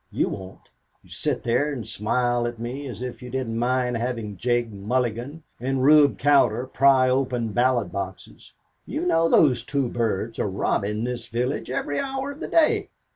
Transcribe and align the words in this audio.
You 0.11 0.29
won't. 0.29 0.69
You 1.03 1.11
sit 1.11 1.43
there 1.43 1.69
and 1.71 1.87
smile 1.87 2.47
at 2.47 2.57
me, 2.57 2.87
as 2.87 3.03
if 3.03 3.21
you 3.21 3.29
didn't 3.29 3.59
mind 3.59 3.97
having 3.97 4.35
Jake 4.35 4.71
Mulligan 4.71 5.43
and 5.59 5.83
Reub 5.83 6.17
Cowder 6.17 6.65
pry 6.65 7.07
open 7.07 7.49
ballot 7.49 7.91
boxes. 7.91 8.51
You 8.87 9.05
know 9.05 9.29
those 9.29 9.63
two 9.63 9.89
birds 9.89 10.39
are 10.39 10.49
robbing 10.49 11.03
this 11.03 11.27
village 11.27 11.69
every 11.69 11.99
hour 11.99 12.31
of 12.31 12.39
the 12.39 12.47
day. 12.47 12.89